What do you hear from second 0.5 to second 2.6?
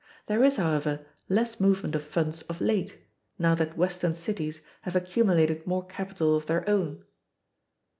however, less movement of funds of